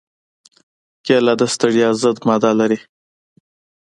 [1.05, 2.79] کېله د ستړیا ضد ماده لري.